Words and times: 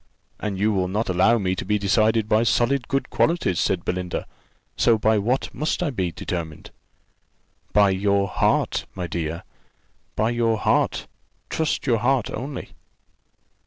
"And 0.39 0.57
you 0.57 0.71
will 0.71 0.87
not 0.87 1.09
allow 1.09 1.37
me 1.37 1.55
to 1.55 1.63
be 1.63 1.77
decided 1.77 2.27
by 2.27 2.41
solid 2.41 2.87
good 2.87 3.11
qualities," 3.11 3.59
said 3.59 3.85
Belinda. 3.85 4.25
"So 4.75 4.97
by 4.97 5.19
what 5.19 5.53
must 5.53 5.83
I 5.83 5.91
be 5.91 6.11
determined?" 6.11 6.71
"By 7.71 7.91
your 7.91 8.27
heart, 8.27 8.87
my 8.95 9.05
dear; 9.05 9.43
by 10.15 10.31
your 10.31 10.57
heart: 10.57 11.05
trust 11.51 11.85
your 11.85 11.99
heart 11.99 12.31
only." 12.31 12.71